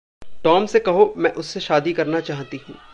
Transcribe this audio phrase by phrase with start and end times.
[0.43, 2.75] Tom से कहो मैं उससे शादी करना चाहती हूँ।